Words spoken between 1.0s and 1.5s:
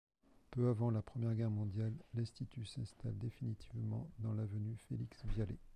Première